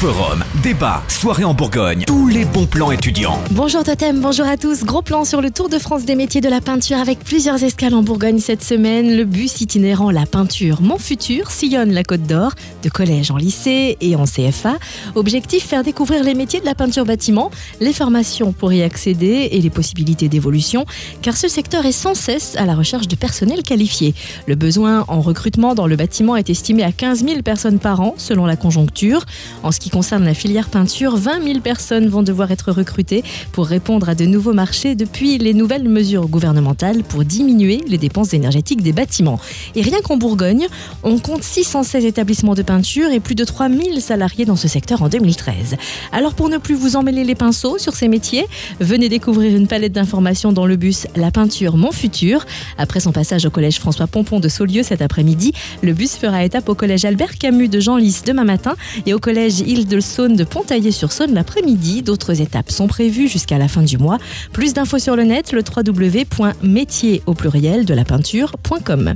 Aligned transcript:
Forum, 0.00 0.42
débat, 0.62 1.02
soirée 1.08 1.44
en 1.44 1.52
Bourgogne, 1.52 2.04
tous 2.06 2.26
les 2.26 2.46
bons 2.46 2.64
plans 2.64 2.90
étudiants. 2.90 3.38
Bonjour 3.50 3.84
Totem, 3.84 4.18
bonjour 4.18 4.46
à 4.46 4.56
tous. 4.56 4.82
Gros 4.82 5.02
plan 5.02 5.26
sur 5.26 5.42
le 5.42 5.50
Tour 5.50 5.68
de 5.68 5.78
France 5.78 6.06
des 6.06 6.14
métiers 6.14 6.40
de 6.40 6.48
la 6.48 6.62
peinture 6.62 6.96
avec 6.96 7.18
plusieurs 7.18 7.62
escales 7.62 7.92
en 7.92 8.02
Bourgogne 8.02 8.38
cette 8.38 8.62
semaine. 8.62 9.14
Le 9.14 9.24
bus 9.24 9.60
itinérant 9.60 10.10
La 10.10 10.24
Peinture 10.24 10.80
Mon 10.80 10.96
Futur 10.96 11.50
sillonne 11.50 11.92
la 11.92 12.02
Côte 12.02 12.22
d'Or, 12.22 12.54
de 12.82 12.88
collège 12.88 13.30
en 13.30 13.36
lycée 13.36 13.98
et 14.00 14.16
en 14.16 14.24
CFA. 14.24 14.78
Objectif 15.16 15.66
faire 15.66 15.82
découvrir 15.82 16.24
les 16.24 16.32
métiers 16.32 16.60
de 16.60 16.64
la 16.64 16.74
peinture 16.74 17.04
bâtiment, 17.04 17.50
les 17.80 17.92
formations 17.92 18.52
pour 18.52 18.72
y 18.72 18.82
accéder 18.82 19.50
et 19.52 19.60
les 19.60 19.68
possibilités 19.68 20.30
d'évolution, 20.30 20.86
car 21.20 21.36
ce 21.36 21.46
secteur 21.46 21.84
est 21.84 21.92
sans 21.92 22.14
cesse 22.14 22.56
à 22.56 22.64
la 22.64 22.74
recherche 22.74 23.06
de 23.06 23.16
personnel 23.16 23.62
qualifié. 23.62 24.14
Le 24.46 24.54
besoin 24.54 25.04
en 25.08 25.20
recrutement 25.20 25.74
dans 25.74 25.86
le 25.86 25.96
bâtiment 25.96 26.36
est 26.36 26.48
estimé 26.48 26.84
à 26.84 26.90
15 26.90 27.22
000 27.22 27.42
personnes 27.42 27.78
par 27.78 28.00
an 28.00 28.14
selon 28.16 28.46
la 28.46 28.56
conjoncture. 28.56 29.26
En 29.62 29.72
ce 29.72 29.78
qui 29.78 29.89
concerne 29.90 30.24
la 30.24 30.34
filière 30.34 30.68
peinture, 30.68 31.16
20 31.16 31.44
000 31.44 31.60
personnes 31.60 32.08
vont 32.08 32.22
devoir 32.22 32.50
être 32.50 32.72
recrutées 32.72 33.22
pour 33.52 33.66
répondre 33.66 34.08
à 34.08 34.14
de 34.14 34.24
nouveaux 34.24 34.52
marchés 34.52 34.94
depuis 34.94 35.38
les 35.38 35.52
nouvelles 35.52 35.88
mesures 35.88 36.28
gouvernementales 36.28 37.02
pour 37.02 37.24
diminuer 37.24 37.82
les 37.86 37.98
dépenses 37.98 38.32
énergétiques 38.32 38.82
des 38.82 38.92
bâtiments. 38.92 39.38
Et 39.74 39.82
rien 39.82 40.00
qu'en 40.02 40.16
Bourgogne, 40.16 40.66
on 41.02 41.18
compte 41.18 41.42
616 41.42 42.04
établissements 42.04 42.54
de 42.54 42.62
peinture 42.62 43.10
et 43.10 43.20
plus 43.20 43.34
de 43.34 43.44
3 43.44 43.68
000 43.68 44.00
salariés 44.00 44.44
dans 44.44 44.56
ce 44.56 44.68
secteur 44.68 45.02
en 45.02 45.08
2013. 45.08 45.76
Alors 46.12 46.34
pour 46.34 46.48
ne 46.48 46.58
plus 46.58 46.74
vous 46.74 46.96
emmêler 46.96 47.24
les 47.24 47.34
pinceaux 47.34 47.78
sur 47.78 47.94
ces 47.94 48.08
métiers, 48.08 48.46
venez 48.80 49.08
découvrir 49.08 49.54
une 49.54 49.66
palette 49.66 49.92
d'informations 49.92 50.52
dans 50.52 50.66
le 50.66 50.76
bus 50.76 51.06
La 51.16 51.30
peinture 51.30 51.76
Mon 51.76 51.92
Futur. 51.92 52.46
Après 52.78 53.00
son 53.00 53.12
passage 53.12 53.44
au 53.46 53.50
collège 53.50 53.78
François 53.78 54.06
Pompon 54.06 54.40
de 54.40 54.48
Saulieu 54.48 54.82
cet 54.82 55.02
après-midi, 55.02 55.52
le 55.82 55.92
bus 55.92 56.16
fera 56.16 56.44
étape 56.44 56.68
au 56.68 56.74
collège 56.74 57.04
Albert 57.04 57.38
Camus 57.38 57.68
de 57.68 57.80
Genlis 57.80 58.22
demain 58.24 58.44
matin 58.44 58.76
et 59.06 59.14
au 59.14 59.18
collège 59.18 59.60
Île-de-Saône 59.80 60.36
de 60.36 60.44
Pontaillé-sur-Saône 60.44 61.32
l'après-midi. 61.32 62.02
D'autres 62.02 62.42
étapes 62.42 62.70
sont 62.70 62.86
prévues 62.86 63.28
jusqu'à 63.28 63.56
la 63.56 63.66
fin 63.66 63.80
du 63.80 63.96
mois. 63.96 64.18
Plus 64.52 64.74
d'infos 64.74 64.98
sur 64.98 65.16
le 65.16 65.24
net, 65.24 65.52
le 65.52 65.62
www.métier 65.62 67.22
au 67.24 67.32
pluriel 67.32 67.86
de 67.86 67.94
la 67.94 68.04
peinture.com. 68.04 69.14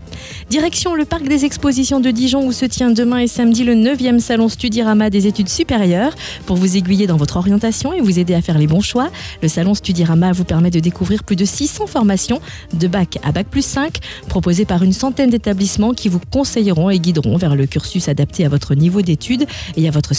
Direction 0.48 0.94
le 0.94 1.04
parc 1.04 1.28
des 1.28 1.44
expositions 1.44 2.00
de 2.00 2.10
Dijon 2.10 2.46
où 2.46 2.52
se 2.52 2.64
tient 2.64 2.90
demain 2.90 3.18
et 3.18 3.26
samedi 3.26 3.62
le 3.62 3.74
9e 3.74 4.20
salon 4.20 4.48
Studirama 4.48 5.10
des 5.10 5.26
études 5.26 5.50
supérieures. 5.50 6.14
Pour 6.46 6.56
vous 6.56 6.78
aiguiller 6.78 7.06
dans 7.06 7.18
votre 7.18 7.36
orientation 7.36 7.92
et 7.92 8.00
vous 8.00 8.18
aider 8.18 8.32
à 8.32 8.40
faire 8.40 8.56
les 8.56 8.66
bons 8.66 8.80
choix, 8.80 9.10
le 9.42 9.48
salon 9.48 9.74
Studirama 9.74 10.32
vous 10.32 10.44
permet 10.44 10.70
de 10.70 10.80
découvrir 10.80 11.24
plus 11.24 11.36
de 11.36 11.44
600 11.44 11.86
formations 11.86 12.40
de 12.72 12.88
bac 12.88 13.18
à 13.22 13.32
bac 13.32 13.48
plus 13.50 13.64
5 13.64 13.98
proposées 14.28 14.64
par 14.64 14.82
une 14.82 14.94
centaine 14.94 15.28
d'établissements 15.28 15.92
qui 15.92 16.08
vous 16.08 16.20
conseilleront 16.32 16.88
et 16.88 16.98
guideront 16.98 17.36
vers 17.36 17.54
le 17.54 17.66
cursus 17.66 18.08
adapté 18.08 18.46
à 18.46 18.48
votre 18.48 18.74
niveau 18.74 19.02
d'études 19.02 19.44
et 19.76 19.88
à 19.88 19.90
votre 19.90 20.14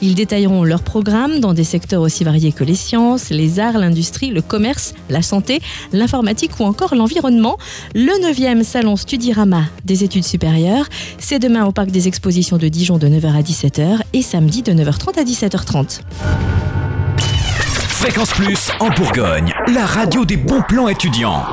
Ils 0.00 0.14
détailleront 0.14 0.64
leur 0.64 0.82
programme 0.82 1.40
dans 1.40 1.54
des 1.54 1.64
secteurs 1.64 2.00
aussi 2.00 2.24
variés 2.24 2.52
que 2.52 2.64
les 2.64 2.74
sciences, 2.74 3.30
les 3.30 3.60
arts, 3.60 3.78
l'industrie, 3.78 4.30
le 4.30 4.42
commerce, 4.42 4.94
la 5.10 5.22
santé, 5.22 5.60
l'informatique 5.92 6.58
ou 6.60 6.64
encore 6.64 6.94
l'environnement. 6.94 7.58
Le 7.94 8.12
9e 8.26 8.64
salon 8.64 8.96
Studirama 8.96 9.64
des 9.84 10.04
études 10.04 10.24
supérieures, 10.24 10.86
c'est 11.18 11.38
demain 11.38 11.64
au 11.66 11.72
parc 11.72 11.90
des 11.90 12.08
expositions 12.08 12.56
de 12.56 12.68
Dijon 12.68 12.98
de 12.98 13.08
9h 13.08 13.36
à 13.36 13.42
17h 13.42 14.00
et 14.12 14.22
samedi 14.22 14.62
de 14.62 14.72
9h30 14.72 15.18
à 15.18 15.24
17h30. 15.24 16.00
Fréquence 17.88 18.32
Plus 18.32 18.70
en 18.80 18.88
Bourgogne, 18.90 19.52
la 19.72 19.86
radio 19.86 20.24
des 20.24 20.36
bons 20.36 20.62
plans 20.62 20.88
étudiants. 20.88 21.44